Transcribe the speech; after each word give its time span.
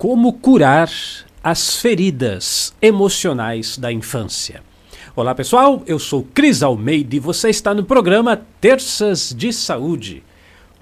Como 0.00 0.32
curar 0.32 0.90
as 1.44 1.76
feridas 1.76 2.74
emocionais 2.80 3.76
da 3.76 3.92
infância. 3.92 4.62
Olá 5.14 5.34
pessoal, 5.34 5.82
eu 5.86 5.98
sou 5.98 6.26
Cris 6.32 6.62
Almeida 6.62 7.16
e 7.16 7.18
você 7.18 7.50
está 7.50 7.74
no 7.74 7.84
programa 7.84 8.40
Terças 8.62 9.34
de 9.36 9.52
Saúde. 9.52 10.22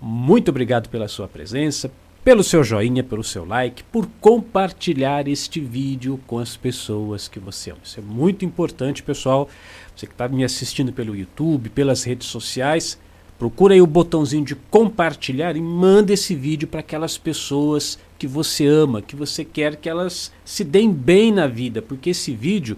Muito 0.01 0.53
obrigado 0.53 0.89
pela 0.89 1.09
sua 1.09 1.27
presença, 1.27 1.91
pelo 2.23 2.45
seu 2.45 2.63
joinha, 2.63 3.03
pelo 3.03 3.25
seu 3.25 3.45
like, 3.45 3.83
por 3.83 4.09
compartilhar 4.21 5.27
este 5.27 5.59
vídeo 5.59 6.21
com 6.25 6.39
as 6.39 6.57
pessoas 6.57 7.27
que 7.27 7.41
você 7.41 7.73
ama. 7.73 7.81
Isso 7.83 7.99
é 7.99 8.03
muito 8.05 8.45
importante, 8.45 9.03
pessoal. 9.03 9.49
Você 9.97 10.07
que 10.07 10.13
está 10.13 10.29
me 10.29 10.45
assistindo 10.45 10.93
pelo 10.93 11.17
YouTube, 11.17 11.71
pelas 11.71 12.05
redes 12.05 12.29
sociais, 12.29 12.97
procura 13.39 13.75
aí 13.75 13.81
o 13.81 13.87
botãozinho 13.87 14.45
de 14.45 14.55
compartilhar 14.55 15.57
e 15.57 15.61
manda 15.61 16.13
esse 16.13 16.35
vídeo 16.35 16.67
para 16.67 16.81
aquelas 16.81 17.17
pessoas 17.17 17.99
que 18.19 18.27
você 18.27 18.67
ama, 18.67 19.01
que 19.01 19.15
você 19.15 19.45
quer 19.45 19.77
que 19.77 19.89
elas 19.89 20.33
se 20.45 20.65
deem 20.65 20.93
bem 20.93 21.31
na 21.33 21.47
vida, 21.47 21.81
porque 21.81 22.11
esse 22.11 22.35
vídeo 22.35 22.77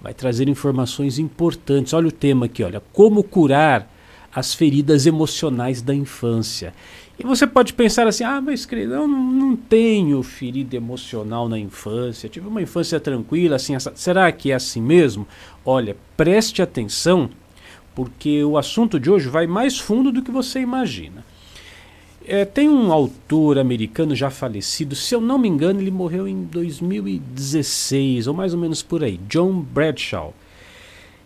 vai 0.00 0.12
trazer 0.12 0.48
informações 0.48 1.18
importantes. 1.18 1.94
Olha 1.94 2.08
o 2.08 2.12
tema 2.12 2.46
aqui, 2.46 2.62
olha, 2.62 2.82
como 2.92 3.24
curar 3.24 3.90
as 4.34 4.52
feridas 4.52 5.06
emocionais 5.06 5.80
da 5.80 5.94
infância. 5.94 6.74
E 7.18 7.22
você 7.22 7.46
pode 7.46 7.72
pensar 7.72 8.06
assim: 8.06 8.24
ah, 8.24 8.40
mas 8.40 8.66
querido, 8.66 8.94
eu 8.94 9.06
não 9.06 9.54
tenho 9.54 10.22
ferida 10.22 10.76
emocional 10.76 11.48
na 11.48 11.58
infância, 11.58 12.28
tive 12.28 12.48
uma 12.48 12.60
infância 12.60 12.98
tranquila, 12.98 13.56
assim, 13.56 13.74
será 13.94 14.30
que 14.32 14.50
é 14.50 14.54
assim 14.54 14.82
mesmo? 14.82 15.26
Olha, 15.64 15.96
preste 16.16 16.60
atenção, 16.60 17.30
porque 17.94 18.42
o 18.42 18.58
assunto 18.58 18.98
de 18.98 19.10
hoje 19.10 19.28
vai 19.28 19.46
mais 19.46 19.78
fundo 19.78 20.10
do 20.10 20.22
que 20.22 20.30
você 20.30 20.60
imagina. 20.60 21.24
É, 22.26 22.44
tem 22.44 22.68
um 22.68 22.90
autor 22.90 23.58
americano 23.58 24.14
já 24.14 24.30
falecido, 24.30 24.96
se 24.96 25.14
eu 25.14 25.20
não 25.20 25.38
me 25.38 25.46
engano, 25.46 25.80
ele 25.80 25.90
morreu 25.90 26.26
em 26.26 26.44
2016, 26.44 28.26
ou 28.26 28.34
mais 28.34 28.54
ou 28.54 28.60
menos 28.60 28.82
por 28.82 29.04
aí, 29.04 29.20
John 29.28 29.60
Bradshaw. 29.60 30.34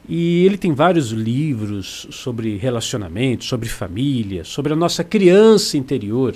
E 0.08 0.44
ele 0.44 0.56
tem 0.56 0.72
vários 0.72 1.10
livros 1.10 2.08
sobre 2.10 2.56
relacionamento, 2.56 3.44
sobre 3.44 3.68
família, 3.68 4.42
sobre 4.42 4.72
a 4.72 4.76
nossa 4.76 5.04
criança 5.04 5.76
interior. 5.76 6.34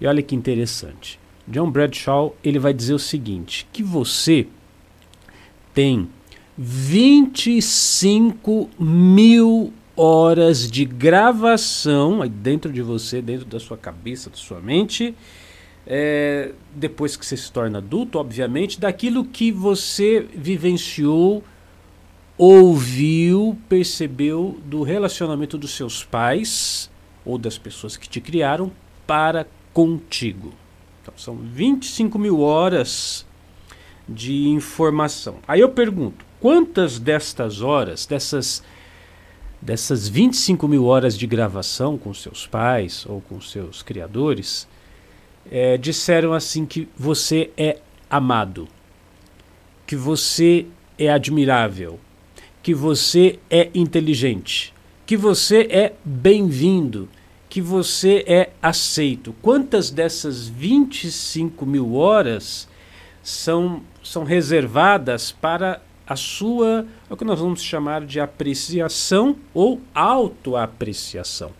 E 0.00 0.06
olha 0.06 0.22
que 0.22 0.36
interessante. 0.36 1.18
John 1.48 1.70
Bradshaw 1.70 2.36
ele 2.44 2.58
vai 2.58 2.74
dizer 2.74 2.94
o 2.94 2.98
seguinte: 2.98 3.66
que 3.72 3.82
você 3.82 4.46
tem 5.72 6.08
25 6.58 8.70
mil 8.78 9.72
horas 9.96 10.70
de 10.70 10.84
gravação 10.84 12.22
aí 12.22 12.28
dentro 12.28 12.72
de 12.72 12.82
você, 12.82 13.20
dentro 13.20 13.46
da 13.46 13.60
sua 13.60 13.76
cabeça, 13.76 14.30
da 14.30 14.36
sua 14.36 14.60
mente, 14.60 15.14
é, 15.86 16.52
depois 16.74 17.16
que 17.16 17.24
você 17.24 17.36
se 17.36 17.52
torna 17.52 17.78
adulto, 17.78 18.18
obviamente, 18.18 18.80
daquilo 18.80 19.24
que 19.24 19.52
você 19.52 20.26
vivenciou, 20.34 21.44
ouviu, 22.36 23.56
percebeu 23.68 24.58
do 24.64 24.82
relacionamento 24.82 25.56
dos 25.56 25.72
seus 25.72 26.04
pais 26.04 26.90
ou 27.24 27.38
das 27.38 27.56
pessoas 27.56 27.96
que 27.96 28.08
te 28.08 28.20
criaram 28.20 28.72
para 29.06 29.46
contigo. 29.72 30.52
Então, 31.02 31.14
são 31.16 31.36
25 31.36 32.18
mil 32.18 32.40
horas 32.40 33.24
de 34.08 34.48
informação. 34.48 35.36
Aí 35.46 35.60
eu 35.60 35.68
pergunto, 35.68 36.24
quantas 36.46 37.00
destas 37.00 37.60
horas, 37.60 38.06
dessas 38.06 38.62
dessas 39.60 40.06
25 40.06 40.68
mil 40.68 40.84
horas 40.84 41.18
de 41.18 41.26
gravação 41.26 41.98
com 41.98 42.14
seus 42.14 42.46
pais 42.46 43.04
ou 43.04 43.20
com 43.20 43.40
seus 43.40 43.82
criadores, 43.82 44.68
é, 45.50 45.76
disseram 45.76 46.32
assim 46.32 46.64
que 46.64 46.88
você 46.96 47.50
é 47.56 47.80
amado, 48.08 48.68
que 49.88 49.96
você 49.96 50.66
é 50.96 51.10
admirável, 51.10 51.98
que 52.62 52.72
você 52.72 53.40
é 53.50 53.68
inteligente, 53.74 54.72
que 55.04 55.16
você 55.16 55.62
é 55.68 55.94
bem-vindo, 56.04 57.08
que 57.48 57.60
você 57.60 58.22
é 58.24 58.50
aceito. 58.62 59.34
Quantas 59.42 59.90
dessas 59.90 60.46
25 60.46 61.66
mil 61.66 61.96
horas 61.96 62.68
são, 63.20 63.82
são 64.00 64.22
reservadas 64.22 65.32
para 65.32 65.80
a 66.06 66.16
sua, 66.16 66.86
é 67.10 67.12
o 67.12 67.16
que 67.16 67.24
nós 67.24 67.40
vamos 67.40 67.62
chamar 67.62 68.04
de 68.04 68.20
apreciação 68.20 69.36
ou 69.52 69.80
autoapreciação? 69.94 71.50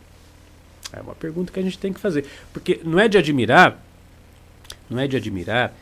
É 0.92 1.00
uma 1.00 1.14
pergunta 1.14 1.52
que 1.52 1.58
a 1.58 1.62
gente 1.62 1.78
tem 1.78 1.92
que 1.92 2.00
fazer, 2.00 2.24
porque 2.52 2.80
não 2.84 3.00
é 3.00 3.08
de 3.08 3.18
admirar, 3.18 3.82
não 4.88 5.00
é 5.00 5.08
de 5.08 5.16
admirar 5.16 5.74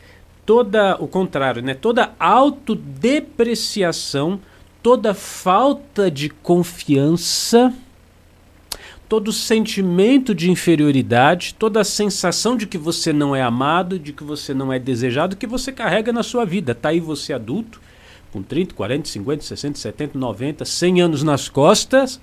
toda 0.45 0.95
o 1.01 1.07
contrário, 1.07 1.61
né? 1.61 1.73
Toda 1.73 2.13
autodepreciação, 2.19 4.41
toda 4.81 5.13
falta 5.13 6.11
de 6.11 6.27
confiança, 6.29 7.73
todo 9.07 9.31
sentimento 9.31 10.35
de 10.35 10.51
inferioridade, 10.51 11.55
toda 11.55 11.79
a 11.81 11.83
sensação 11.83 12.57
de 12.57 12.65
que 12.67 12.77
você 12.77 13.13
não 13.13 13.35
é 13.35 13.41
amado, 13.41 13.97
de 13.97 14.13
que 14.13 14.23
você 14.23 14.53
não 14.53 14.71
é 14.71 14.77
desejado, 14.79 15.35
que 15.35 15.47
você 15.47 15.71
carrega 15.71 16.11
na 16.11 16.21
sua 16.23 16.45
vida. 16.45 16.75
Tá 16.75 16.89
aí 16.89 16.99
você 16.99 17.33
adulto, 17.33 17.81
com 18.35 18.43
30, 18.43 18.75
40, 18.75 19.07
50, 19.07 19.43
60, 19.45 19.79
70, 19.79 20.19
90, 20.19 20.65
100 20.65 21.01
anos 21.01 21.23
nas 21.23 21.47
costas 21.47 22.19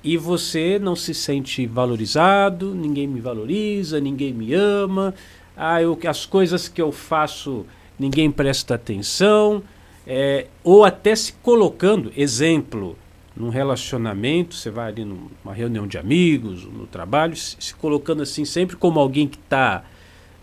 e 0.00 0.16
você 0.16 0.78
não 0.78 0.94
se 0.94 1.12
sente 1.12 1.66
valorizado, 1.66 2.72
ninguém 2.72 3.08
me 3.08 3.20
valoriza, 3.20 4.00
ninguém 4.00 4.32
me 4.32 4.54
ama, 4.54 5.12
ah, 5.56 5.82
eu, 5.82 5.98
as 6.06 6.24
coisas 6.24 6.68
que 6.68 6.80
eu 6.80 6.92
faço 6.92 7.66
ninguém 7.98 8.30
presta 8.30 8.76
atenção, 8.76 9.60
é, 10.06 10.46
ou 10.62 10.84
até 10.84 11.16
se 11.16 11.32
colocando, 11.32 12.12
exemplo, 12.16 12.96
num 13.36 13.48
relacionamento, 13.48 14.54
você 14.54 14.70
vai 14.70 14.86
ali 14.86 15.04
numa 15.04 15.52
reunião 15.52 15.84
de 15.84 15.98
amigos, 15.98 16.64
no 16.64 16.86
trabalho, 16.86 17.34
se, 17.34 17.56
se 17.58 17.74
colocando 17.74 18.22
assim 18.22 18.44
sempre 18.44 18.76
como 18.76 19.00
alguém 19.00 19.26
que 19.26 19.36
está 19.36 19.82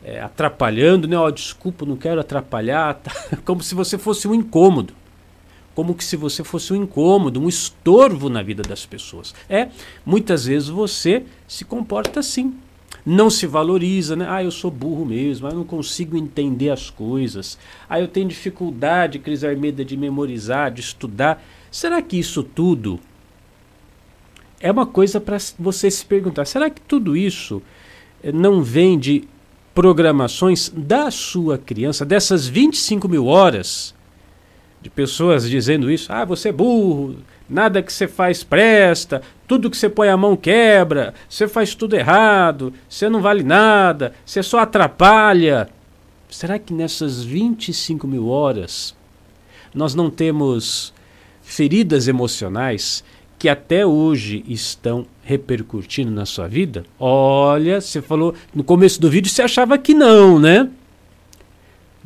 é, 0.03 0.22
atrapalhando, 0.22 1.08
né? 1.08 1.18
Ó, 1.18 1.30
desculpa, 1.30 1.85
não 1.85 1.97
quero 1.97 2.19
atrapalhar, 2.22 2.96
tá? 3.03 3.12
como 3.46 3.62
se 3.62 3.75
você 3.75 3.97
fosse 3.97 4.28
um 4.28 4.34
incômodo. 4.34 4.94
Como 5.75 5.94
que 5.94 6.03
se 6.03 6.16
você 6.16 6.44
fosse 6.44 6.74
um 6.74 6.75
incômodo, 6.75 7.40
um 7.40 7.47
estorvo 7.47 8.30
na 8.30 8.41
vida 8.41 8.63
das 8.63 8.85
pessoas. 8.85 9.35
É, 9.47 9.69
muitas 10.03 10.46
vezes 10.46 10.69
você 10.69 11.24
se 11.47 11.63
comporta 11.63 12.19
assim. 12.19 12.56
Não 13.06 13.30
se 13.30 13.46
valoriza, 13.46 14.16
né? 14.16 14.25
Ah, 14.28 14.44
eu 14.44 14.50
sou 14.50 14.72
burro 14.72 15.06
mesmo, 15.06 15.47
ah, 15.47 15.52
eu 15.52 15.58
não 15.58 15.63
consigo 15.63 16.18
entender 16.18 16.72
as 16.72 16.90
coisas. 16.90 17.58
Ah, 17.88 18.00
eu 18.00 18.08
tenho 18.08 18.28
dificuldade, 18.28 19.19
Cris 19.19 19.44
Armeda, 19.44 19.85
de 19.85 19.96
memorizar, 19.96 20.72
de 20.72 20.81
estudar. 20.81 21.44
Será 21.69 22.02
que 22.02 22.18
isso 22.18 22.44
tudo 22.44 23.00
é 24.59 24.72
uma 24.72 24.85
coisa 24.85 25.22
para 25.22 25.38
você 25.59 25.91
se 25.91 26.06
perguntar? 26.06 26.46
Será 26.46 26.69
que 26.69 26.81
tudo 26.81 27.16
isso 27.16 27.62
eh, 28.24 28.31
não 28.31 28.64
vem 28.64 28.97
de 28.97 29.24
programações 29.77 30.73
da 30.75 31.11
sua 31.11 31.55
criança, 31.55 32.03
dessas 32.03 32.47
25 32.47 33.07
mil 33.07 33.27
horas 33.27 33.93
de 34.81 34.89
pessoas 34.89 35.47
dizendo 35.47 35.91
isso, 35.91 36.11
ah, 36.11 36.25
você 36.25 36.49
é 36.49 36.51
burro, 36.51 37.17
nada 37.47 37.83
que 37.83 37.93
você 37.93 38.07
faz 38.07 38.43
presta, 38.43 39.21
tudo 39.47 39.69
que 39.69 39.77
você 39.77 39.87
põe 39.87 40.09
a 40.09 40.17
mão 40.17 40.35
quebra, 40.35 41.13
você 41.29 41.47
faz 41.47 41.75
tudo 41.75 41.95
errado, 41.95 42.73
você 42.89 43.07
não 43.07 43.21
vale 43.21 43.43
nada, 43.43 44.16
você 44.25 44.41
só 44.41 44.61
atrapalha. 44.61 45.69
Será 46.27 46.57
que 46.57 46.73
nessas 46.73 47.23
25 47.23 48.07
mil 48.07 48.29
horas 48.29 48.95
nós 49.75 49.93
não 49.93 50.09
temos 50.09 50.91
feridas 51.43 52.07
emocionais 52.07 53.03
que 53.39 53.47
até 53.47 53.85
hoje 53.85 54.43
estão 54.47 55.05
repercutindo 55.23 56.11
na 56.11 56.25
sua 56.25 56.47
vida? 56.47 56.83
Olha, 56.99 57.79
você 57.79 58.01
falou 58.01 58.33
no 58.53 58.63
começo 58.63 58.99
do 58.99 59.09
vídeo 59.09 59.29
você 59.29 59.41
achava 59.41 59.77
que 59.77 59.93
não, 59.93 60.39
né? 60.39 60.69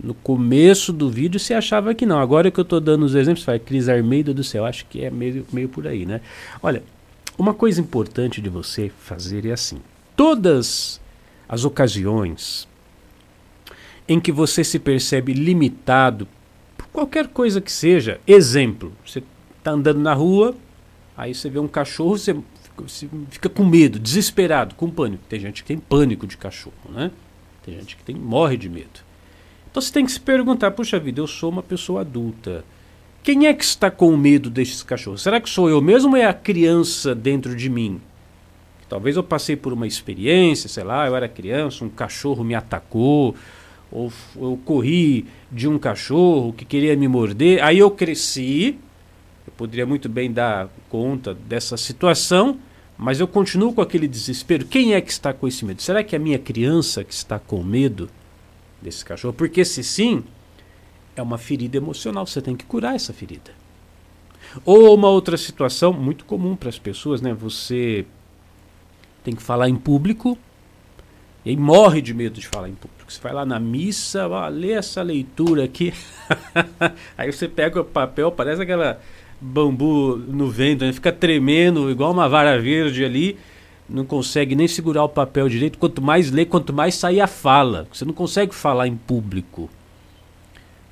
No 0.02 0.14
começo 0.14 0.92
do 0.92 1.10
vídeo 1.10 1.40
você 1.40 1.54
achava 1.54 1.94
que 1.94 2.06
não. 2.06 2.20
Agora 2.20 2.50
que 2.50 2.60
eu 2.60 2.64
estou 2.64 2.80
dando 2.80 3.04
os 3.04 3.16
exemplos, 3.16 3.46
vai 3.46 3.60
Cris 3.60 3.88
Armeida 3.88 4.34
do 4.34 4.44
céu, 4.44 4.66
acho 4.66 4.86
que 4.88 5.04
é 5.04 5.10
meio, 5.10 5.46
meio 5.54 5.70
por 5.70 5.88
aí, 5.88 6.06
né? 6.06 6.22
Olha, 6.62 6.84
uma 7.38 7.54
coisa 7.54 7.80
importante 7.80 8.42
de 8.42 8.50
você 8.50 8.92
fazer 9.00 9.46
é 9.46 9.52
assim: 9.52 9.78
todas 10.16 11.00
as 11.48 11.64
ocasiões 11.64 12.68
em 14.08 14.20
que 14.20 14.32
você 14.32 14.64
se 14.64 14.80
percebe 14.80 15.34
limitado 15.34 16.28
por 16.78 16.88
qualquer 16.88 17.28
coisa 17.28 17.62
que 17.62 17.72
seja, 17.72 18.20
exemplo, 18.26 18.92
você 19.06 19.24
está 19.58 19.72
andando 19.72 20.00
na 20.00 20.14
rua, 20.14 20.56
Aí 21.16 21.34
você 21.34 21.50
vê 21.50 21.60
um 21.60 21.68
cachorro, 21.68 22.18
você 22.18 22.34
fica, 22.34 22.84
você 22.88 23.10
fica 23.30 23.50
com 23.50 23.66
medo, 23.66 24.00
desesperado, 24.00 24.76
com 24.76 24.90
pânico. 24.90 25.24
Tem 25.28 25.40
gente 25.40 25.62
que 25.62 25.68
tem 25.68 25.78
pânico 25.78 26.26
de 26.26 26.38
cachorro, 26.38 26.76
né? 26.90 27.12
Tem 27.64 27.76
gente 27.76 27.96
que 27.96 28.04
tem, 28.04 28.16
morre 28.16 28.58
de 28.58 28.70
medo. 28.70 29.02
Então 29.70 29.82
você 29.82 29.92
tem 29.92 30.06
que 30.06 30.12
se 30.12 30.20
perguntar: 30.20 30.72
puxa 30.72 31.00
vida, 31.00 31.20
eu 31.20 31.28
sou 31.28 31.50
uma 31.50 31.64
pessoa 31.64 32.02
adulta. 32.02 32.66
Quem 33.24 33.46
é 33.46 33.54
que 33.54 33.64
está 33.64 33.92
com 33.92 34.16
medo 34.18 34.50
desses 34.50 34.82
cachorros? 34.82 35.22
Será 35.22 35.40
que 35.40 35.50
sou 35.50 35.70
eu 35.70 35.80
mesmo 35.80 36.12
ou 36.12 36.18
é 36.18 36.26
a 36.26 36.34
criança 36.34 37.14
dentro 37.14 37.56
de 37.56 37.70
mim 37.70 38.02
Talvez 38.92 39.16
eu 39.16 39.24
passei 39.24 39.56
por 39.56 39.72
uma 39.72 39.88
experiência, 39.88 40.68
sei 40.68 40.84
lá, 40.84 41.08
eu 41.08 41.16
era 41.16 41.26
criança, 41.30 41.86
um 41.86 41.88
cachorro 41.88 42.44
me 42.44 42.54
atacou, 42.54 43.34
ou 43.90 44.12
eu 44.36 44.60
corri 44.66 45.28
de 45.50 45.66
um 45.66 45.80
cachorro 45.80 46.52
que 46.52 46.66
queria 46.66 46.94
me 46.98 47.08
morder. 47.08 47.64
Aí 47.64 47.80
eu 47.80 47.90
cresci, 47.90 48.78
poderia 49.62 49.86
muito 49.86 50.10
bem 50.10 50.32
dar 50.32 50.70
conta 50.90 51.36
dessa 51.36 51.78
situação, 51.78 52.58
mas 52.98 53.20
eu 53.20 53.28
continuo 53.28 53.72
com 53.72 53.80
aquele 53.80 54.08
desespero. 54.08 54.66
Quem 54.66 54.96
é 54.96 55.02
que 55.02 55.12
está 55.12 55.32
com 55.36 55.48
esse 55.48 55.64
medo? 55.64 55.84
Será 55.84 56.04
que 56.04 56.16
é 56.16 56.18
a 56.18 56.20
minha 56.20 56.40
criança 56.40 57.04
que 57.04 57.14
está 57.14 57.38
com 57.38 57.62
medo 57.62 58.10
desse 58.82 59.06
cachorro? 59.06 59.36
Porque 59.36 59.64
se 59.64 59.84
sim, 59.84 60.24
é 61.16 61.22
uma 61.22 61.38
ferida 61.38 61.78
emocional, 61.78 62.26
você 62.26 62.42
tem 62.42 62.56
que 62.56 62.66
curar 62.66 62.96
essa 62.96 63.14
ferida. 63.14 63.52
Ou 64.66 64.96
uma 64.96 65.10
outra 65.10 65.38
situação 65.38 65.94
muito 65.94 66.26
comum 66.26 66.56
para 66.56 66.70
as 66.70 66.80
pessoas, 66.80 67.22
né? 67.22 67.32
Você 67.32 68.04
tem 69.24 69.36
que 69.36 69.44
falar 69.44 69.70
em 69.70 69.76
público 69.76 70.36
e 71.46 71.52
aí 71.52 71.56
morre 71.56 72.02
de 72.02 72.16
medo 72.16 72.40
de 72.40 72.48
falar 72.48 72.68
em 72.68 72.74
público. 72.74 73.12
Você 73.12 73.22
vai 73.22 73.32
lá 73.32 73.46
na 73.46 73.60
missa, 73.60 74.28
ó, 74.28 74.48
lê 74.48 74.72
essa 74.72 75.04
leitura 75.04 75.64
aqui. 75.66 75.94
aí 77.16 77.32
você 77.32 77.48
pega 77.48 77.80
o 77.80 77.86
papel, 77.86 78.32
parece 78.32 78.64
aquela 78.64 79.00
bambu 79.42 80.18
no 80.18 80.50
vento, 80.50 80.86
né? 80.86 80.94
fica 80.94 81.12
tremendo, 81.12 81.90
igual 81.90 82.12
uma 82.12 82.30
vara 82.30 82.60
verde 82.60 83.04
ali. 83.04 83.38
Não 83.90 84.06
consegue 84.06 84.56
nem 84.56 84.68
segurar 84.68 85.04
o 85.04 85.10
papel 85.10 85.50
direito. 85.50 85.78
Quanto 85.78 86.02
mais 86.02 86.32
lê, 86.32 86.46
quanto 86.46 86.72
mais 86.72 86.96
sai 86.96 87.20
a 87.20 87.28
fala. 87.28 87.88
Você 87.92 88.06
não 88.06 88.14
consegue 88.14 88.56
falar 88.56 88.88
em 88.88 88.96
público. 88.96 89.70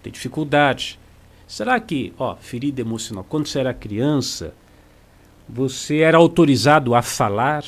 Tem 0.04 0.12
dificuldade. 0.12 1.00
Será 1.48 1.80
que, 1.80 2.14
ó, 2.18 2.36
ferida 2.36 2.82
emocional, 2.82 3.26
quando 3.28 3.48
você 3.48 3.60
era 3.60 3.74
criança, 3.74 4.54
você 5.48 6.00
era 6.00 6.18
autorizado 6.18 6.94
a 6.94 7.02
falar? 7.02 7.64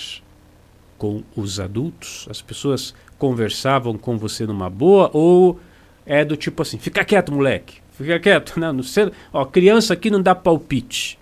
com 1.01 1.23
os 1.35 1.59
adultos? 1.59 2.27
As 2.29 2.43
pessoas 2.43 2.93
conversavam 3.17 3.97
com 3.97 4.19
você 4.19 4.45
numa 4.45 4.69
boa 4.69 5.09
ou 5.11 5.59
é 6.05 6.23
do 6.23 6.37
tipo 6.37 6.61
assim, 6.61 6.77
fica 6.77 7.03
quieto, 7.03 7.31
moleque, 7.31 7.81
fica 7.91 8.19
quieto, 8.19 8.59
não, 8.59 8.73
não 8.73 8.83
sei, 8.83 9.11
ó, 9.31 9.45
criança 9.45 9.93
aqui 9.93 10.09
não 10.09 10.21
dá 10.21 10.33
palpite. 10.33 11.19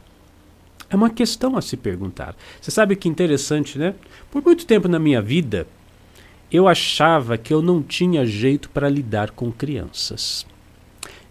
É 0.90 0.96
uma 0.96 1.10
questão 1.10 1.56
a 1.56 1.62
se 1.62 1.78
perguntar. 1.78 2.36
Você 2.60 2.72
sabe 2.72 2.96
que 2.96 3.08
interessante, 3.08 3.78
né? 3.78 3.94
Por 4.32 4.44
muito 4.44 4.66
tempo 4.66 4.88
na 4.88 4.98
minha 4.98 5.22
vida, 5.22 5.68
eu 6.52 6.68
achava 6.68 7.38
que 7.38 7.54
eu 7.54 7.62
não 7.62 7.84
tinha 7.84 8.26
jeito 8.26 8.70
para 8.72 8.90
lidar 8.90 9.32
com 9.32 9.52
crianças. 9.52 10.48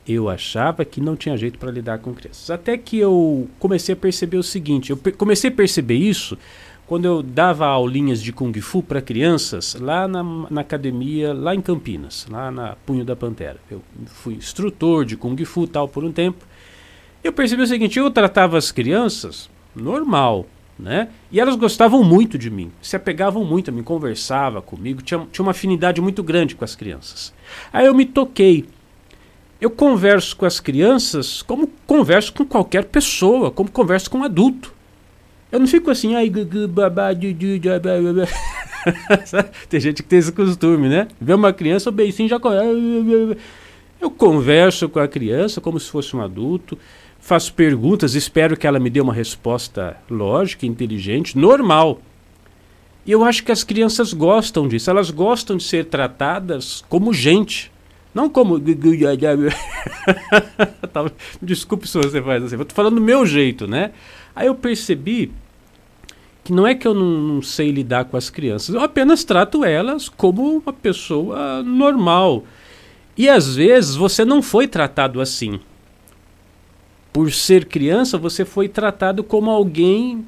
Eu 0.07 0.29
achava 0.29 0.85
que 0.85 1.01
não 1.01 1.17
tinha 1.17 1.37
jeito 1.37 1.59
para 1.59 1.73
lidar 1.73 1.99
com 1.99 2.15
crianças. 2.15 2.51
Até 2.51 2.79
que 2.79 2.99
eu 2.99 3.49
comecei 3.59 3.93
a 3.93 3.97
perceber 3.97 4.39
o 4.39 4.43
seguinte: 4.43 4.91
eu 4.91 4.97
comecei 5.19 5.51
a 5.51 5.53
perceber 5.53 5.97
isso 5.97 6.39
quando 6.89 7.05
eu 7.05 7.23
dava 7.23 7.67
aulinhas 7.67 8.23
de 8.23 8.33
Kung 8.33 8.59
Fu 8.63 8.83
para 8.83 9.03
crianças 9.03 9.77
lá 9.79 10.09
na, 10.09 10.23
na, 10.23 10.63
academia, 10.63 11.35
lá 11.35 11.55
em 11.55 11.61
Campinas, 11.61 12.27
lá 12.31 12.51
na 12.51 12.77
Punho 12.87 13.05
da 13.05 13.15
Pantera. 13.15 13.59
Eu 13.71 13.83
fui 14.07 14.35
instrutor 14.35 15.05
de 15.05 15.15
Kung 15.15 15.37
Fu 15.45 15.67
tal 15.67 15.87
por 15.87 16.03
um 16.03 16.11
tempo. 16.11 16.47
Eu 17.23 17.31
percebi 17.31 17.61
o 17.61 17.67
seguinte, 17.67 17.99
eu 17.99 18.11
tratava 18.11 18.57
as 18.57 18.73
crianças 18.73 19.51
normal, 19.77 20.47
né? 20.79 21.11
E 21.31 21.39
elas 21.39 21.57
gostavam 21.57 22.03
muito 22.03 22.39
de 22.39 22.49
mim, 22.49 22.73
se 22.81 22.97
apegavam 22.97 23.45
muito 23.45 23.69
a 23.69 23.73
mim, 23.73 23.83
conversava 23.83 24.63
comigo, 24.63 25.03
tinha, 25.03 25.27
tinha 25.31 25.45
uma 25.45 25.51
afinidade 25.51 26.01
muito 26.01 26.23
grande 26.23 26.55
com 26.55 26.65
as 26.65 26.75
crianças. 26.75 27.35
Aí 27.71 27.85
eu 27.85 27.95
me 27.95 28.07
toquei. 28.07 28.65
Eu 29.61 29.69
converso 29.69 30.35
com 30.37 30.47
as 30.47 30.59
crianças 30.59 31.43
como 31.43 31.69
converso 31.87 32.33
com 32.33 32.47
qualquer 32.47 32.87
pessoa, 32.87 33.51
como 33.51 33.71
converso 33.71 34.11
com 34.11 34.19
um 34.19 34.25
adulto. 34.25 34.78
Eu 35.51 35.59
não 35.59 35.67
fico 35.67 35.91
assim, 35.91 36.15
ai, 36.15 36.31
babá, 36.69 37.09
Tem 39.69 39.81
gente 39.81 40.03
que 40.03 40.09
tem 40.09 40.19
esse 40.19 40.33
costume, 40.33 40.89
né? 40.89 41.09
Vê 41.21 41.35
uma 41.35 41.53
criança, 41.53 41.89
o 41.89 41.93
beicinho 41.93 42.29
já. 42.29 42.39
Eu 44.01 44.11
converso 44.11 44.89
com 44.89 45.01
a 45.01 45.09
criança 45.09 45.61
como 45.61 45.81
se 45.81 45.91
fosse 45.91 46.15
um 46.15 46.23
adulto, 46.23 46.79
faço 47.19 47.53
perguntas, 47.55 48.15
espero 48.15 48.57
que 48.57 48.65
ela 48.67 48.79
me 48.79 48.91
dê 48.91 49.01
uma 49.01 49.13
resposta 49.13 49.97
lógica, 50.09 50.67
inteligente, 50.67 51.37
normal. 51.37 52.01
E 53.05 53.11
eu 53.11 53.25
acho 53.25 53.43
que 53.43 53.51
as 53.51 53.65
crianças 53.65 54.13
gostam 54.13 54.69
disso, 54.69 54.91
elas 54.91 55.11
gostam 55.11 55.57
de 55.57 55.65
ser 55.65 55.87
tratadas 55.87 56.85
como 56.89 57.13
gente. 57.13 57.73
Não 58.15 58.29
como. 58.29 58.59
Desculpe 61.41 61.89
se 61.89 61.99
você 61.99 62.23
faz 62.23 62.45
assim, 62.45 62.57
eu 62.57 62.65
tô 62.65 62.75
falando 62.75 62.97
do 62.97 63.01
meu 63.01 63.25
jeito, 63.27 63.67
né? 63.67 63.93
Aí 64.39 64.47
eu 64.47 64.55
percebi 64.55 65.33
que 66.45 66.53
não 66.53 66.65
é 66.65 66.73
que 66.73 66.87
eu 66.87 66.95
não, 66.95 67.11
não, 67.11 67.43
sei 67.43 67.73
lidar 67.73 68.05
com 68.05 68.17
as 68.17 68.31
crianças, 68.31 68.73
eu 68.73 68.81
apenas 68.81 69.25
trato 69.25 69.65
elas 69.65 70.09
como 70.09 70.59
uma 70.59 70.73
pessoa 70.73 71.61
normal. 71.65 72.45
E 73.17 73.29
às 73.29 73.57
vezes 73.57 73.97
você 73.97 74.25
não 74.25 74.41
foi 74.41 74.69
tratado 74.69 75.21
assim. 75.21 75.59
Por 77.13 77.33
ser 77.33 77.65
criança, 77.65 78.17
você 78.17 78.45
foi 78.45 78.69
tratado 78.69 79.25
como 79.25 79.51
alguém 79.51 80.25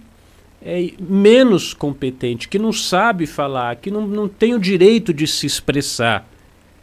é, 0.60 0.90
menos 0.98 1.72
competente, 1.72 2.48
que 2.48 2.58
não 2.58 2.72
sabe 2.72 3.28
falar, 3.28 3.76
que 3.76 3.92
não, 3.92 4.08
não 4.08 4.26
tem 4.26 4.54
o 4.54 4.58
direito 4.58 5.14
de 5.14 5.24
se 5.24 5.46
expressar. 5.46 6.28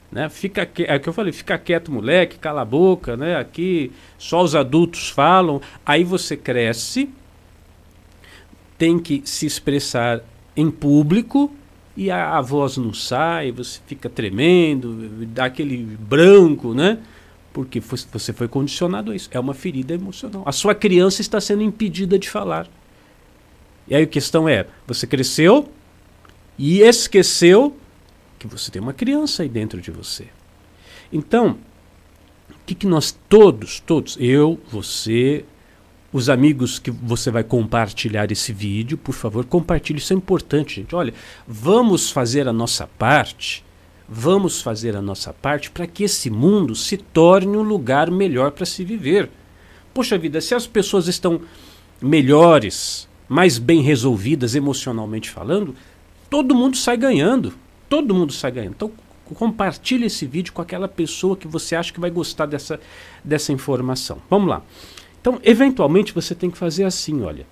Né? 0.09 0.29
Fica, 0.29 0.69
é 0.77 0.95
o 0.95 1.00
que 1.00 1.09
eu 1.09 1.13
falei, 1.13 1.33
fica 1.33 1.57
quieto, 1.57 1.91
moleque, 1.91 2.39
cala 2.39 2.62
a 2.62 2.65
boca, 2.65 3.18
né? 3.18 3.35
Aqui 3.35 3.91
só 4.18 4.41
os 4.41 4.56
adultos 4.56 5.09
falam. 5.09 5.62
Aí 5.85 6.03
você 6.03 6.38
cresce, 6.38 7.09
tem 8.77 9.00
que 9.00 9.21
se 9.25 9.45
expressar 9.45 10.21
em 10.56 10.69
público 10.69 11.51
e 11.95 12.12
a, 12.12 12.38
a 12.38 12.41
voz 12.41 12.77
não 12.77 12.94
sai, 12.94 13.51
você 13.51 13.79
fica 13.88 14.07
tremendo, 14.07 15.25
dá 15.27 15.45
aquele 15.45 15.77
branco, 15.77 16.74
né? 16.74 17.00
Porque 17.51 17.79
você 17.79 18.31
foi 18.33 18.47
condicionado 18.47 19.12
a 19.12 19.15
isso. 19.15 19.29
É 19.31 19.39
uma 19.39 19.56
ferida 19.56 19.95
emocional. 19.95 20.44
A 20.45 20.51
sua 20.51 20.75
criança 20.75 21.21
está 21.21 21.41
sendo 21.41 21.63
impedida 21.63 22.19
de 22.19 22.29
falar. 22.29 22.68
E 23.88 23.95
aí 23.95 24.03
a 24.03 24.07
questão 24.07 24.47
é: 24.47 24.68
você 24.85 25.07
cresceu 25.07 25.71
e 26.56 26.81
esqueceu 26.81 27.75
que 28.38 28.47
você 28.47 28.69
tem 28.69 28.79
uma 28.79 28.94
criança 28.94 29.41
aí 29.41 29.50
dentro 29.50 29.81
de 29.81 29.89
você. 29.89 30.27
Então, 31.12 31.57
o 32.51 32.65
que, 32.65 32.75
que 32.75 32.85
nós 32.85 33.18
todos, 33.27 33.79
todos, 33.79 34.18
eu, 34.19 34.59
você, 34.69 35.45
os 36.12 36.30
amigos 36.30 36.80
que 36.80 36.89
você 36.89 37.30
vai 37.30 37.44
compartilhar 37.44 38.31
esse 38.31 38.54
vídeo, 38.54 38.98
por 38.98 39.13
favor, 39.13 39.45
compartilhe, 39.45 40.00
isso 40.00 40.13
é 40.13 40.15
importante, 40.15 40.75
gente. 40.75 40.95
Olha, 40.95 41.13
vamos 41.48 42.09
fazer 42.09 42.48
a 42.48 42.54
nossa 42.54 42.88
parte, 42.98 43.63
vamos 44.07 44.62
fazer 44.62 44.95
a 44.95 45.01
nossa 45.01 45.33
parte 45.33 45.69
para 45.69 45.86
que 45.86 46.03
esse 46.03 46.29
mundo 46.29 46.75
se 46.75 46.98
torne 46.98 47.58
um 47.58 47.62
lugar 47.62 48.10
melhor 48.10 48.51
para 48.51 48.65
se 48.65 48.84
viver. 48.84 49.29
Poxa 49.93 50.17
vida, 50.17 50.39
se 50.39 50.55
as 50.55 50.65
pessoas 50.65 51.08
estão 51.08 51.41
melhores, 52.01 53.08
mais 53.27 53.58
bem 53.58 53.82
resolvidas 53.82 54.55
emocionalmente 54.55 55.29
falando, 55.29 55.75
todo 56.29 56.55
mundo 56.55 56.77
sai 56.77 56.98
ganhando. 56.98 57.53
Todo 57.89 58.13
mundo 58.13 58.34
sai 58.34 58.51
ganhando. 58.51 58.74
Então, 58.75 58.91
compartilhe 59.34 60.05
esse 60.05 60.25
vídeo 60.25 60.53
com 60.53 60.62
aquela 60.62 60.88
pessoa 60.88 61.36
que 61.36 61.48
você 61.48 61.75
acha 61.75 61.91
que 61.91 62.00
vai 62.00 62.10
gostar 62.10 62.46
dessa, 62.46 62.79
dessa 63.24 63.51
informação. 63.51 64.20
Vamos 64.29 64.50
lá. 64.50 64.62
Então, 65.27 65.41
eventualmente, 65.43 66.13
você 66.13 66.34
tem 66.34 66.50
que 66.50 66.57
fazer 66.57 66.86
assim, 66.86 67.22
olha. 67.22 67.46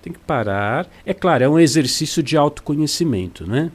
Tem 0.00 0.10
que 0.10 0.18
parar. 0.18 0.88
É 1.04 1.12
claro, 1.12 1.44
é 1.44 1.48
um 1.48 1.58
exercício 1.58 2.22
de 2.22 2.38
autoconhecimento, 2.38 3.46
né? 3.46 3.70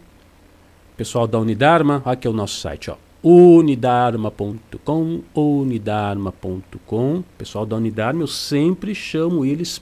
Pessoal 0.97 1.27
da 1.27 1.37
Unidarma, 1.37 2.01
aqui 2.03 2.25
é 2.25 2.29
o 2.31 2.33
nosso 2.33 2.59
site, 2.59 2.89
ó. 2.89 2.95
Unidarma.com, 3.21 5.21
unidarma.com. 5.35 7.23
Pessoal 7.37 7.63
da 7.63 7.75
Unidarma, 7.75 8.23
eu 8.23 8.27
sempre 8.27 8.95
chamo 8.95 9.45
eles. 9.45 9.79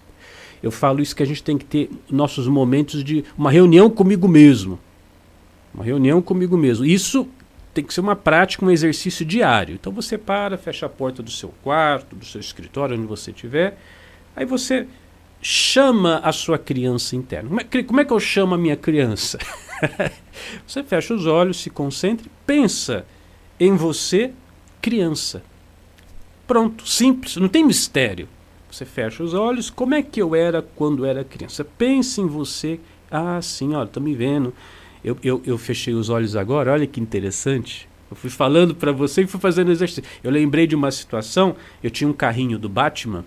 Eu 0.62 0.70
falo 0.70 1.00
isso 1.00 1.16
que 1.16 1.24
a 1.24 1.26
gente 1.26 1.42
tem 1.42 1.58
que 1.58 1.64
ter 1.64 1.90
nossos 2.12 2.46
momentos 2.46 3.06
de 3.06 3.24
uma 3.38 3.50
reunião 3.50 3.90
comigo 3.90 4.28
mesmo 4.28 4.78
uma 5.74 5.84
reunião 5.84 6.22
comigo 6.22 6.58
mesmo. 6.58 6.86
Isso 6.86 7.28
tem 7.74 7.84
que 7.84 7.94
ser 7.94 8.02
uma 8.02 8.16
prática, 8.16 8.66
um 8.66 8.72
exercício 8.72 9.26
diário. 9.26 9.76
Então 9.76 9.92
você 9.92 10.18
para, 10.18 10.58
fecha 10.58 10.86
a 10.86 10.90
porta 10.90 11.22
do 11.22 11.32
seu 11.32 11.54
quarto, 11.64 12.16
do 12.16 12.26
seu 12.26 12.42
escritório, 12.42 12.98
onde 12.98 13.08
você 13.08 13.32
estiver. 13.32 13.78
Aí 14.36 14.46
você 14.46 14.88
chama 15.42 16.20
a 16.20 16.32
sua 16.32 16.58
criança 16.58 17.16
interna. 17.16 17.50
Como 17.50 17.62
é, 17.62 17.84
como 17.84 18.02
é 18.02 18.06
que 18.06 18.14
eu 18.14 18.20
chamo 18.20 18.56
a 18.56 18.58
minha 18.58 18.76
criança? 18.76 19.38
você 20.68 20.84
fecha 20.84 21.14
os 21.14 21.26
olhos, 21.26 21.62
se 21.62 21.70
concentre, 21.70 22.30
pensa 22.46 23.06
em 23.60 23.76
você, 23.76 24.32
criança. 24.82 25.44
Pronto, 26.48 26.88
simples, 26.88 27.36
não 27.38 27.48
tem 27.48 27.64
mistério. 27.64 28.28
Você 28.72 28.86
fecha 28.86 29.24
os 29.24 29.34
olhos, 29.34 29.70
como 29.70 29.96
é 29.96 30.02
que 30.02 30.22
eu 30.22 30.36
era 30.36 30.62
quando 30.62 31.06
era 31.06 31.24
criança? 31.24 31.64
Pense 31.64 32.22
em 32.22 32.28
você. 32.28 32.80
Ah, 33.10 33.42
sim, 33.42 33.74
olha, 33.74 33.86
estou 33.86 34.02
me 34.02 34.14
vendo 34.14 34.54
eu, 35.04 35.18
eu, 35.24 35.42
eu 35.46 35.58
fechei 35.58 35.94
os 35.94 36.10
olhos 36.10 36.36
agora, 36.36 36.74
olha 36.74 36.88
que 36.88 37.00
interessante. 37.00 37.88
Eu 38.10 38.18
fui 38.18 38.30
falando 38.30 38.74
para 38.74 38.92
você 38.92 39.22
e 39.22 39.28
fui 39.28 39.40
fazendo 39.40 39.72
exercício. 39.72 40.04
Eu 40.24 40.32
lembrei 40.32 40.66
de 40.66 40.76
uma 40.76 40.92
situação, 40.92 41.56
eu 41.84 41.92
tinha 41.92 42.10
um 42.10 42.14
carrinho 42.14 42.58
do 42.58 42.68
Batman, 42.68 43.24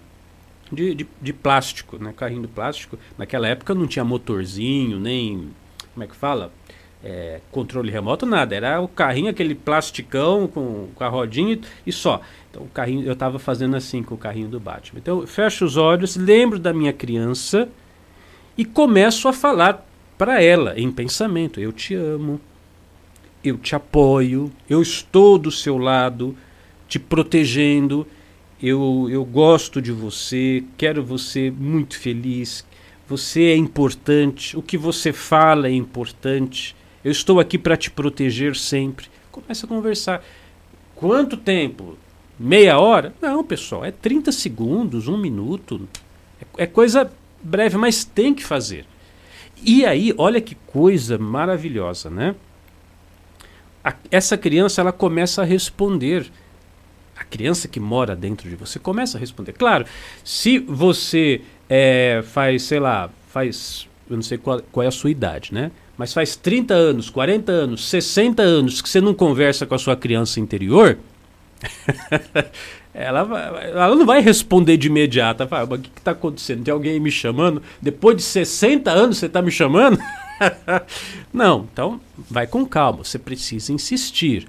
de, 0.72 0.94
de, 0.94 1.06
de 1.20 1.32
plástico, 1.32 1.98
né? 1.98 2.12
Carrinho 2.16 2.42
de 2.42 2.48
plástico. 2.48 2.98
Naquela 3.16 3.46
época 3.46 3.74
não 3.74 3.86
tinha 3.86 4.04
motorzinho, 4.04 4.98
nem. 4.98 5.50
Como 5.94 6.02
é 6.02 6.06
que 6.06 6.16
fala? 6.16 6.52
É, 7.04 7.40
controle 7.50 7.90
remoto, 7.90 8.24
nada. 8.24 8.54
Era 8.54 8.80
o 8.80 8.88
carrinho, 8.88 9.28
aquele 9.28 9.54
plasticão 9.54 10.48
com, 10.48 10.88
com 10.94 11.04
a 11.04 11.08
rodinha 11.08 11.60
e 11.86 11.92
só. 11.92 12.20
Então 12.50 12.62
o 12.62 12.68
carrinho, 12.68 13.04
eu 13.04 13.12
estava 13.12 13.38
fazendo 13.38 13.76
assim 13.76 14.02
com 14.02 14.14
o 14.14 14.18
carrinho 14.18 14.48
do 14.48 14.58
Batman. 14.58 14.98
Então 14.98 15.20
eu 15.20 15.26
fecho 15.26 15.64
os 15.64 15.76
olhos, 15.76 16.16
lembro 16.16 16.58
da 16.58 16.72
minha 16.72 16.92
criança 16.92 17.68
e 18.56 18.64
começo 18.64 19.28
a 19.28 19.32
falar 19.32 19.86
para 20.22 20.40
ela 20.40 20.78
em 20.78 20.88
pensamento: 20.88 21.58
eu 21.58 21.72
te 21.72 21.96
amo, 21.96 22.40
eu 23.42 23.58
te 23.58 23.74
apoio, 23.74 24.52
eu 24.70 24.80
estou 24.80 25.36
do 25.36 25.50
seu 25.50 25.76
lado, 25.76 26.36
te 26.86 26.96
protegendo, 26.96 28.06
eu, 28.62 29.08
eu 29.10 29.24
gosto 29.24 29.82
de 29.82 29.90
você, 29.90 30.62
quero 30.78 31.02
você 31.02 31.50
muito 31.50 31.98
feliz, 31.98 32.64
você 33.08 33.46
é 33.46 33.56
importante, 33.56 34.56
o 34.56 34.62
que 34.62 34.78
você 34.78 35.12
fala 35.12 35.66
é 35.66 35.72
importante, 35.72 36.76
eu 37.04 37.10
estou 37.10 37.40
aqui 37.40 37.58
para 37.58 37.76
te 37.76 37.90
proteger 37.90 38.54
sempre. 38.54 39.06
Começa 39.32 39.66
a 39.66 39.68
conversar. 39.68 40.24
Quanto 40.94 41.36
tempo? 41.36 41.98
Meia 42.38 42.78
hora? 42.78 43.12
Não, 43.20 43.42
pessoal, 43.42 43.84
é 43.84 43.90
30 43.90 44.30
segundos, 44.30 45.08
um 45.08 45.18
minuto. 45.18 45.88
É, 46.40 46.62
é 46.62 46.66
coisa 46.68 47.10
breve, 47.42 47.76
mas 47.76 48.04
tem 48.04 48.32
que 48.32 48.44
fazer. 48.44 48.86
E 49.64 49.84
aí, 49.84 50.14
olha 50.18 50.40
que 50.40 50.54
coisa 50.54 51.18
maravilhosa, 51.18 52.10
né? 52.10 52.34
A, 53.84 53.94
essa 54.10 54.36
criança 54.36 54.80
ela 54.80 54.92
começa 54.92 55.42
a 55.42 55.44
responder. 55.44 56.30
A 57.16 57.24
criança 57.24 57.68
que 57.68 57.78
mora 57.78 58.16
dentro 58.16 58.48
de 58.48 58.56
você 58.56 58.78
começa 58.78 59.16
a 59.16 59.20
responder. 59.20 59.52
Claro, 59.52 59.86
se 60.24 60.58
você 60.58 61.42
é, 61.68 62.22
faz, 62.24 62.62
sei 62.64 62.80
lá, 62.80 63.10
faz. 63.28 63.88
Eu 64.08 64.16
não 64.16 64.22
sei 64.22 64.38
qual, 64.38 64.60
qual 64.72 64.84
é 64.84 64.88
a 64.88 64.90
sua 64.90 65.10
idade, 65.10 65.54
né? 65.54 65.70
Mas 65.96 66.12
faz 66.12 66.34
30 66.34 66.74
anos, 66.74 67.10
40 67.10 67.52
anos, 67.52 67.88
60 67.88 68.42
anos 68.42 68.82
que 68.82 68.88
você 68.88 69.00
não 69.00 69.14
conversa 69.14 69.66
com 69.66 69.74
a 69.74 69.78
sua 69.78 69.96
criança 69.96 70.40
interior. 70.40 70.98
ela, 72.94 73.20
ela 73.62 73.96
não 73.96 74.04
vai 74.04 74.20
responder 74.20 74.76
de 74.76 74.88
imediato. 74.88 75.46
Vai, 75.46 75.64
o 75.64 75.78
que 75.78 75.90
está 75.96 76.10
acontecendo? 76.10 76.64
Tem 76.64 76.72
alguém 76.72 77.00
me 77.00 77.10
chamando? 77.10 77.62
Depois 77.80 78.16
de 78.16 78.22
60 78.22 78.90
anos 78.90 79.18
você 79.18 79.26
está 79.26 79.40
me 79.40 79.50
chamando? 79.50 79.98
não, 81.32 81.66
então 81.72 82.00
vai 82.30 82.46
com 82.46 82.66
calma. 82.66 83.02
Você 83.04 83.18
precisa 83.18 83.72
insistir. 83.72 84.46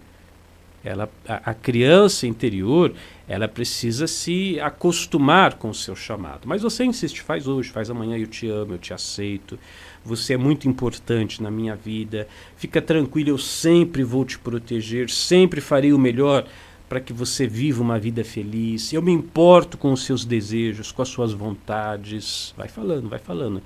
Ela, 0.84 1.10
a, 1.26 1.52
a, 1.52 1.54
criança 1.54 2.28
interior, 2.28 2.94
ela 3.26 3.48
precisa 3.48 4.06
se 4.06 4.60
acostumar 4.60 5.54
com 5.54 5.70
o 5.70 5.74
seu 5.74 5.96
chamado. 5.96 6.42
Mas 6.46 6.62
você 6.62 6.84
insiste, 6.84 7.22
faz 7.22 7.48
hoje, 7.48 7.70
faz 7.70 7.90
amanhã, 7.90 8.18
eu 8.18 8.28
te 8.28 8.50
amo, 8.50 8.74
eu 8.74 8.78
te 8.78 8.94
aceito. 8.94 9.58
Você 10.04 10.34
é 10.34 10.38
muito 10.38 10.68
importante 10.68 11.42
na 11.42 11.50
minha 11.50 11.74
vida. 11.74 12.28
Fica 12.58 12.82
tranquilo, 12.82 13.30
eu 13.30 13.38
sempre 13.38 14.04
vou 14.04 14.26
te 14.26 14.38
proteger, 14.38 15.10
sempre 15.10 15.62
farei 15.62 15.94
o 15.94 15.98
melhor 15.98 16.46
para 16.94 17.02
que 17.02 17.12
você 17.12 17.48
viva 17.48 17.82
uma 17.82 17.98
vida 17.98 18.24
feliz. 18.24 18.94
Eu 18.94 19.02
me 19.02 19.12
importo 19.12 19.80
com 19.80 19.92
os 19.92 20.06
seus 20.06 20.24
desejos, 20.24 20.92
com 20.92 21.02
as 21.02 21.10
suas 21.10 21.34
vontades. 21.34 22.54
Vai 22.56 22.68
falando, 22.68 23.10
vai 23.10 23.18
falando. 23.18 23.64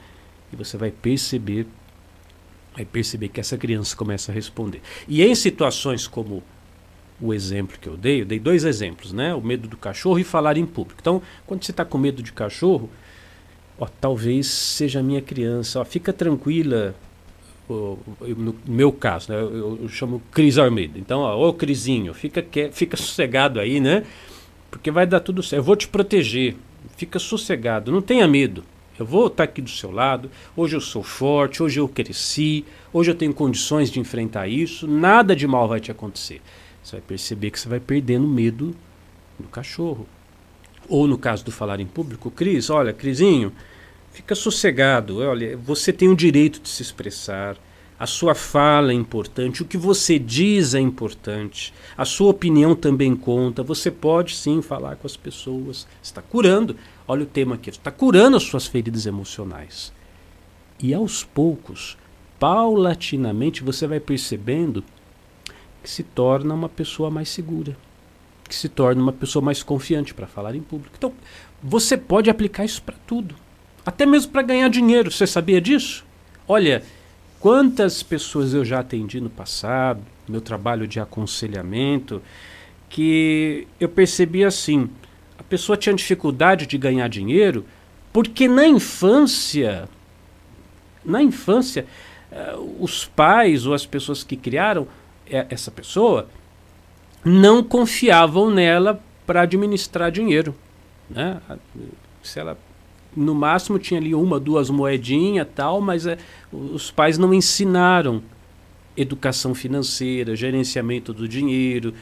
E 0.50 0.56
você 0.56 0.78
vai 0.78 0.92
perceber, 0.92 1.68
vai 2.74 2.86
perceber 2.86 3.28
que 3.28 3.42
essa 3.42 3.58
criança 3.58 3.98
começa 3.98 4.32
a 4.32 4.34
responder. 4.34 4.82
E 5.10 5.22
em 5.22 5.36
situações 5.36 6.08
como 6.08 6.42
o 7.20 7.34
exemplo 7.34 7.78
que 7.78 7.90
eu 7.90 7.98
dei, 7.98 8.22
eu 8.22 8.26
dei 8.26 8.40
dois 8.40 8.64
exemplos, 8.64 9.12
né? 9.12 9.36
O 9.36 9.42
medo 9.42 9.68
do 9.68 9.76
cachorro 9.76 10.20
e 10.20 10.24
falar 10.24 10.56
em 10.56 10.66
público. 10.66 11.02
Então, 11.02 11.22
quando 11.46 11.66
você 11.66 11.72
está 11.72 11.84
com 11.84 11.98
medo 11.98 12.24
de 12.24 12.32
cachorro, 12.32 12.90
ó, 13.78 13.88
talvez 14.00 14.48
seja 14.48 15.02
a 15.02 15.04
minha 15.04 15.22
criança. 15.22 15.82
Ó, 15.82 15.84
fica 15.84 16.14
tranquila, 16.14 16.96
no 17.70 18.56
meu 18.66 18.92
caso, 18.92 19.32
né, 19.32 19.40
eu, 19.40 19.80
eu, 19.82 19.90
chamo 19.90 20.22
Cris 20.32 20.58
Armeida. 20.58 20.98
Então, 20.98 21.20
ó, 21.20 21.50
ô 21.50 21.54
Crisinho, 21.54 22.14
fica, 22.14 22.46
fica 22.72 22.96
sossegado 22.96 23.60
aí, 23.60 23.80
né? 23.80 24.04
Porque 24.72 24.90
vai 24.90 25.06
dar 25.06 25.20
tudo 25.20 25.44
certo. 25.44 25.60
Eu 25.60 25.64
vou 25.64 25.76
te 25.76 25.88
proteger. 25.88 26.56
Fica 26.96 27.20
sossegado, 27.20 27.92
não 27.92 28.02
tenha 28.02 28.28
medo. 28.28 28.64
Eu 28.98 29.06
vou 29.06 29.28
estar 29.28 29.44
aqui 29.44 29.62
do 29.62 29.70
seu 29.70 29.92
lado. 29.92 30.32
Hoje 30.56 30.76
eu 30.76 30.82
sou 30.82 31.04
forte, 31.04 31.62
hoje 31.62 31.80
eu 31.80 31.88
cresci, 31.88 32.66
hoje 32.92 33.12
eu 33.12 33.16
tenho 33.16 33.34
condições 33.34 33.92
de 33.92 34.00
enfrentar 34.00 34.48
isso. 34.48 34.88
Nada 34.88 35.36
de 35.36 35.46
mal 35.46 35.68
vai 35.68 35.80
te 35.80 35.92
acontecer. 35.92 36.42
Você 36.82 36.94
vai 36.94 37.02
perceber 37.02 37.52
que 37.52 37.60
você 37.60 37.70
vai 37.70 37.80
perdendo 37.80 38.28
medo 38.28 38.76
do 39.38 39.48
cachorro. 39.50 40.08
Ou 40.90 41.08
no 41.08 41.18
caso 41.18 41.44
do 41.44 41.52
falar 41.52 41.80
em 41.80 41.86
público, 41.86 42.32
Cris, 42.32 42.70
olha, 42.70 42.94
Crisinho, 42.94 43.52
Fica 44.18 44.34
sossegado. 44.34 45.20
Olha, 45.20 45.56
você 45.56 45.94
tem 45.94 46.10
o 46.10 46.16
direito 46.16 46.60
de 46.60 46.70
se 46.70 46.82
expressar. 46.82 47.56
A 48.00 48.08
sua 48.08 48.34
fala 48.34 48.92
é 48.92 48.96
importante, 48.96 49.62
o 49.62 49.66
que 49.66 49.78
você 49.78 50.18
diz 50.18 50.74
é 50.74 50.80
importante, 50.80 51.72
a 51.96 52.04
sua 52.04 52.32
opinião 52.32 52.76
também 52.76 53.16
conta. 53.16 53.62
Você 53.62 53.92
pode 53.92 54.36
sim 54.36 54.60
falar 54.60 54.96
com 54.96 55.06
as 55.06 55.16
pessoas. 55.16 55.88
Está 56.02 56.20
curando. 56.20 56.76
Olha 57.08 57.24
o 57.24 57.28
tema 57.28 57.56
aqui: 57.56 57.70
está 57.70 57.92
curando 57.92 58.38
as 58.38 58.42
suas 58.42 58.66
feridas 58.66 59.06
emocionais. 59.06 59.94
E 60.80 60.96
aos 60.96 61.24
poucos, 61.24 61.96
paulatinamente, 62.40 63.64
você 63.64 63.86
vai 63.86 64.00
percebendo 64.00 64.84
que 65.84 65.90
se 65.92 66.02
torna 66.02 66.56
uma 66.56 66.70
pessoa 66.70 67.12
mais 67.12 67.30
segura, 67.30 67.78
que 68.50 68.56
se 68.56 68.68
torna 68.68 69.00
uma 69.00 69.14
pessoa 69.14 69.46
mais 69.46 69.62
confiante 69.62 70.16
para 70.16 70.26
falar 70.26 70.56
em 70.56 70.62
público. 70.62 70.96
Então, 70.98 71.14
você 71.62 71.96
pode 71.96 72.32
aplicar 72.32 72.66
isso 72.66 72.82
para 72.82 72.96
tudo. 73.06 73.46
Até 73.88 74.06
mesmo 74.06 74.34
para 74.34 74.41
ganhar 74.41 74.70
dinheiro. 74.70 75.10
Você 75.10 75.25
sabia 75.25 75.62
disso? 75.62 76.03
Olha, 76.46 76.84
quantas 77.39 78.03
pessoas 78.03 78.53
eu 78.53 78.65
já 78.65 78.82
atendi 78.82 79.22
no 79.22 79.29
passado, 79.29 80.01
meu 80.27 80.41
trabalho 80.41 80.86
de 80.86 81.00
aconselhamento, 81.00 82.22
que 82.89 83.65
eu 83.79 83.88
percebi 83.88 84.44
assim: 84.44 84.89
a 85.39 85.44
pessoa 85.44 85.77
tinha 85.77 85.96
dificuldade 85.96 86.67
de 86.67 86.77
ganhar 86.77 87.08
dinheiro 87.08 87.65
porque 88.12 88.46
na 88.50 88.67
infância, 88.67 89.88
na 91.06 91.24
infância, 91.24 91.86
uh, 92.29 92.84
os 92.84 93.06
pais 93.06 93.65
ou 93.65 93.74
as 93.74 93.86
pessoas 93.86 94.22
que 94.22 94.36
criaram 94.36 94.86
essa 95.29 95.72
pessoa 95.72 96.27
não 97.24 97.63
confiavam 97.63 98.50
nela 98.50 99.01
para 99.25 99.44
administrar 99.44 100.12
dinheiro. 100.12 100.53
Né? 101.10 101.39
Se 102.22 102.38
ela 102.38 102.58
no 103.18 103.34
máximo 103.34 103.80
tinha 103.80 104.00
ali 104.00 104.14
uma, 104.14 104.40
duas 104.40 104.70
moedinhas 104.70 105.48
tal, 105.56 105.82
mas 105.82 106.06
é, 106.06 106.18
os 106.54 106.92
pais 106.92 107.18
não 107.18 107.34
ensinaram 107.34 108.22
educação 108.96 109.56
financeira, 109.56 110.36
gerenciamento 110.36 111.14
do 111.14 111.28
dinheiro, 111.28 111.94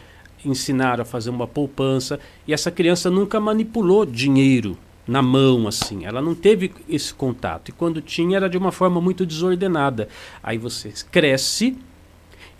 ensinaram 0.43 1.01
a 1.01 1.05
fazer 1.05 1.29
uma 1.29 1.48
poupança 1.48 2.19
e 2.45 2.53
essa 2.53 2.69
criança 2.69 3.10
nunca 3.10 3.39
manipulou 3.39 4.05
dinheiro 4.05 4.77
na 5.07 5.22
mão 5.22 5.67
assim, 5.67 6.05
ela 6.05 6.22
não 6.22 6.36
teve 6.36 6.72
esse 6.89 7.13
contato 7.13 7.69
e 7.69 7.72
quando 7.72 8.01
tinha 8.01 8.38
era 8.38 8.50
de 8.50 8.57
uma 8.57 8.72
forma 8.72 9.00
muito 9.00 9.25
desordenada. 9.25 10.10
Aí 10.43 10.57
você 10.57 10.93
cresce 11.12 11.77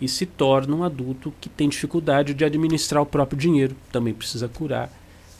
e 0.00 0.08
se 0.08 0.24
torna 0.26 0.74
um 0.76 0.84
adulto 0.84 1.32
que 1.40 1.48
tem 1.48 1.68
dificuldade 1.68 2.34
de 2.34 2.44
administrar 2.44 3.02
o 3.02 3.06
próprio 3.06 3.38
dinheiro, 3.38 3.76
também 3.92 4.14
precisa 4.14 4.48
curar 4.48 4.90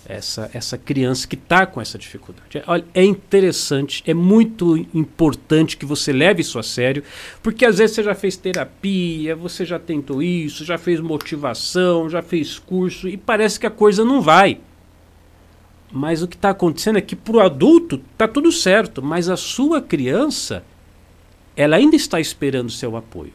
essa, 0.09 0.51
essa 0.53 0.79
criança 0.79 1.27
que 1.27 1.35
está 1.35 1.67
com 1.67 1.81
essa 1.81 1.99
dificuldade. 1.99 2.63
Olha, 2.67 2.85
é 2.95 3.05
interessante, 3.05 4.03
é 4.07 4.15
muito 4.15 4.77
importante 4.95 5.77
que 5.77 5.85
você 5.85 6.13
leve 6.13 6.41
isso 6.41 6.59
a 6.59 6.63
sério, 6.63 7.03
porque 7.43 7.65
às 7.65 7.79
vezes 7.79 7.97
você 7.97 8.03
já 8.03 8.15
fez 8.15 8.37
terapia, 8.37 9.35
você 9.35 9.65
já 9.65 9.79
tentou 9.79 10.23
isso, 10.23 10.65
já 10.65 10.79
fez 10.79 11.01
motivação, 11.01 12.09
já 12.09 12.23
fez 12.23 12.59
curso 12.59 13.09
e 13.09 13.17
parece 13.17 13.59
que 13.59 13.67
a 13.67 13.71
coisa 13.71 14.05
não 14.05 14.21
vai. 14.21 14.61
Mas 15.93 16.23
o 16.23 16.29
que 16.29 16.37
está 16.37 16.51
acontecendo 16.51 16.99
é 16.99 17.01
que 17.01 17.17
para 17.17 17.37
o 17.37 17.41
adulto 17.41 18.01
está 18.13 18.27
tudo 18.27 18.51
certo, 18.51 19.03
mas 19.03 19.29
a 19.29 19.37
sua 19.37 19.81
criança, 19.81 20.65
ela 21.57 21.77
ainda 21.77 21.97
está 21.97 22.21
esperando 22.21 22.71
seu 22.71 22.97
apoio. 22.97 23.33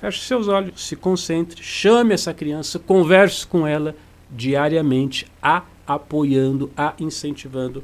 Feche 0.00 0.20
seus 0.20 0.46
olhos, 0.46 0.86
se 0.86 0.94
concentre, 0.94 1.62
chame 1.62 2.14
essa 2.14 2.32
criança, 2.32 2.78
converse 2.78 3.46
com 3.46 3.66
ela 3.66 3.96
diariamente 4.30 5.26
a 5.42 5.62
apoiando, 5.88 6.70
a 6.76 6.94
incentivando. 7.00 7.82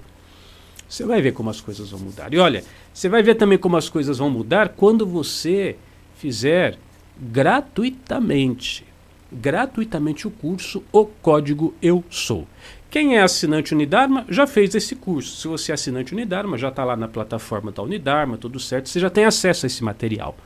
Você 0.86 1.04
vai 1.04 1.22
ver 1.22 1.32
como 1.32 1.50
as 1.50 1.60
coisas 1.60 1.90
vão 1.90 2.00
mudar. 2.00 2.32
E 2.32 2.38
olha, 2.38 2.62
você 2.92 3.08
vai 3.08 3.22
ver 3.22 3.34
também 3.34 3.58
como 3.58 3.76
as 3.76 3.88
coisas 3.88 4.18
vão 4.18 4.30
mudar 4.30 4.68
quando 4.68 5.06
você 5.06 5.76
fizer 6.16 6.78
gratuitamente, 7.18 8.84
gratuitamente 9.32 10.28
o 10.28 10.30
curso 10.30 10.84
O 10.92 11.06
Código 11.06 11.74
Eu 11.80 12.04
Sou. 12.10 12.46
Quem 12.90 13.16
é 13.16 13.22
assinante 13.22 13.74
Unidarma 13.74 14.24
já 14.28 14.46
fez 14.46 14.72
esse 14.74 14.94
curso. 14.94 15.36
Se 15.36 15.48
você 15.48 15.72
é 15.72 15.74
assinante 15.74 16.12
Unidarma, 16.12 16.56
já 16.56 16.68
está 16.68 16.84
lá 16.84 16.94
na 16.94 17.08
plataforma 17.08 17.72
da 17.72 17.82
Unidarma, 17.82 18.38
tudo 18.38 18.60
certo, 18.60 18.88
você 18.88 19.00
já 19.00 19.10
tem 19.10 19.24
acesso 19.24 19.66
a 19.66 19.68
esse 19.68 19.82
material. 19.82 20.36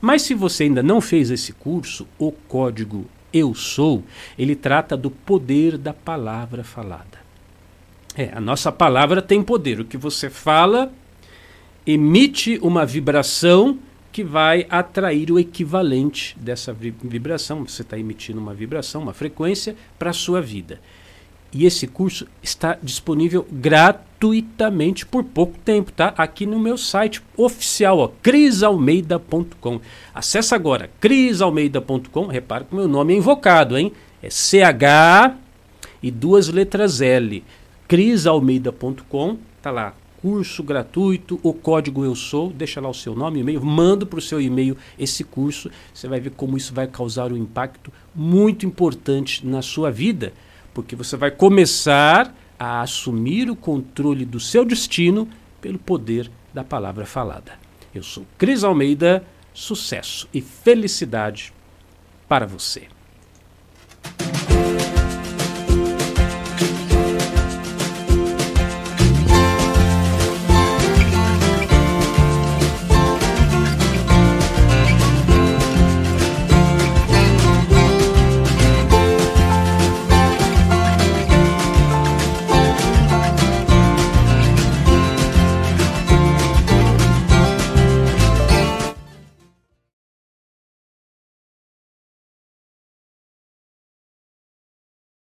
Mas 0.00 0.22
se 0.22 0.32
você 0.32 0.64
ainda 0.64 0.82
não 0.82 1.00
fez 1.02 1.30
esse 1.30 1.52
curso, 1.52 2.06
o 2.18 2.32
Código 2.32 3.04
eu 3.32 3.54
sou, 3.54 4.02
ele 4.38 4.54
trata 4.54 4.96
do 4.96 5.10
poder 5.10 5.78
da 5.78 5.92
palavra 5.92 6.64
falada. 6.64 7.20
É, 8.16 8.30
a 8.34 8.40
nossa 8.40 8.72
palavra 8.72 9.22
tem 9.22 9.42
poder. 9.42 9.80
O 9.80 9.84
que 9.84 9.96
você 9.96 10.28
fala 10.28 10.92
emite 11.86 12.58
uma 12.62 12.84
vibração 12.84 13.78
que 14.12 14.24
vai 14.24 14.66
atrair 14.68 15.30
o 15.30 15.38
equivalente 15.38 16.36
dessa 16.38 16.72
vibração. 16.72 17.64
Você 17.66 17.82
está 17.82 17.96
emitindo 17.96 18.40
uma 18.40 18.52
vibração, 18.52 19.02
uma 19.02 19.14
frequência 19.14 19.76
para 19.98 20.10
a 20.10 20.14
sua 20.14 20.42
vida. 20.42 20.80
E 21.52 21.64
esse 21.64 21.86
curso 21.86 22.26
está 22.42 22.76
disponível 22.82 23.46
gratuitamente 23.50 24.09
por 25.06 25.24
pouco 25.24 25.58
tempo, 25.64 25.90
tá? 25.92 26.14
Aqui 26.16 26.44
no 26.44 26.58
meu 26.58 26.76
site 26.76 27.22
oficial, 27.36 27.98
ó, 27.98 28.08
crisalmeida.com. 28.22 29.80
Acesse 30.14 30.54
agora 30.54 30.90
crisalmeida.com. 31.00 32.26
Repare 32.26 32.64
que 32.64 32.72
o 32.72 32.76
meu 32.76 32.88
nome 32.88 33.14
é 33.14 33.16
invocado, 33.16 33.78
hein? 33.78 33.92
É 34.22 34.28
CH 34.28 35.36
e 36.02 36.10
duas 36.10 36.48
letras 36.48 37.00
L. 37.00 37.42
crisalmeida.com, 37.88 39.38
tá 39.60 39.70
lá, 39.70 39.94
curso 40.20 40.62
gratuito, 40.62 41.40
o 41.42 41.52
código 41.52 42.04
eu 42.04 42.14
sou, 42.14 42.50
deixa 42.50 42.80
lá 42.80 42.88
o 42.88 42.94
seu 42.94 43.14
nome 43.14 43.40
e-mail, 43.40 43.64
manda 43.64 44.04
para 44.04 44.18
o 44.18 44.22
seu 44.22 44.40
e-mail 44.40 44.76
esse 44.98 45.24
curso, 45.24 45.70
você 45.92 46.06
vai 46.06 46.20
ver 46.20 46.30
como 46.30 46.56
isso 46.56 46.74
vai 46.74 46.86
causar 46.86 47.32
um 47.32 47.36
impacto 47.36 47.92
muito 48.14 48.66
importante 48.66 49.46
na 49.46 49.62
sua 49.62 49.90
vida 49.90 50.32
porque 50.74 50.96
você 50.96 51.16
vai 51.16 51.30
começar 51.30 52.34
a 52.60 52.82
assumir 52.82 53.50
o 53.50 53.56
controle 53.56 54.26
do 54.26 54.38
seu 54.38 54.66
destino 54.66 55.26
pelo 55.62 55.78
poder 55.78 56.30
da 56.52 56.62
palavra 56.62 57.06
falada. 57.06 57.58
Eu 57.94 58.02
sou 58.02 58.26
Cris 58.36 58.62
Almeida, 58.62 59.24
sucesso 59.54 60.28
e 60.32 60.42
felicidade 60.42 61.54
para 62.28 62.46
você. 62.46 62.88